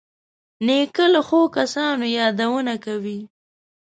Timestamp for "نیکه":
0.65-1.05